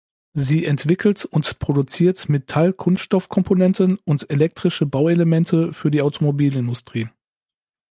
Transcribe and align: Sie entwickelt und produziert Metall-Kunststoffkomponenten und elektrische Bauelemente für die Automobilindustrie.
Sie 0.33 0.65
entwickelt 0.65 1.25
und 1.25 1.59
produziert 1.59 2.27
Metall-Kunststoffkomponenten 2.27 3.99
und 4.03 4.31
elektrische 4.31 4.87
Bauelemente 4.87 5.73
für 5.73 5.91
die 5.91 6.01
Automobilindustrie. 6.01 7.07